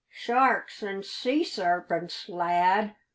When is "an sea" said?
0.81-1.43